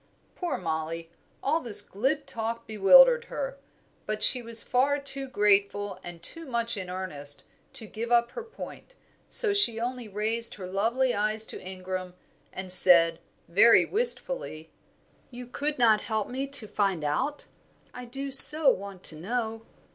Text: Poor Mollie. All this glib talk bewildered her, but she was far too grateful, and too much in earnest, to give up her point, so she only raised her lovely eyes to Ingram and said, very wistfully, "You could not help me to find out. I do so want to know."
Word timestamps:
Poor 0.33 0.57
Mollie. 0.57 1.11
All 1.43 1.59
this 1.59 1.83
glib 1.83 2.25
talk 2.25 2.65
bewildered 2.65 3.25
her, 3.25 3.59
but 4.07 4.23
she 4.23 4.41
was 4.41 4.63
far 4.63 4.97
too 4.99 5.27
grateful, 5.27 5.99
and 6.03 6.23
too 6.23 6.47
much 6.47 6.75
in 6.75 6.89
earnest, 6.89 7.43
to 7.73 7.85
give 7.85 8.11
up 8.11 8.31
her 8.31 8.41
point, 8.41 8.95
so 9.29 9.53
she 9.53 9.79
only 9.79 10.07
raised 10.07 10.55
her 10.55 10.65
lovely 10.65 11.13
eyes 11.13 11.45
to 11.45 11.61
Ingram 11.61 12.15
and 12.51 12.71
said, 12.71 13.19
very 13.47 13.85
wistfully, 13.85 14.71
"You 15.29 15.45
could 15.45 15.77
not 15.77 16.01
help 16.01 16.27
me 16.27 16.47
to 16.47 16.67
find 16.67 17.03
out. 17.03 17.45
I 17.93 18.05
do 18.05 18.31
so 18.31 18.71
want 18.71 19.03
to 19.03 19.15
know." 19.15 19.65